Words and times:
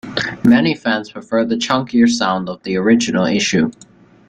Many 0.43 0.73
fans 0.73 1.11
prefer 1.11 1.45
the 1.45 1.57
chunkier 1.57 2.09
sound 2.09 2.49
of 2.49 2.63
the 2.63 2.75
original 2.75 3.27
issue. 3.27 3.69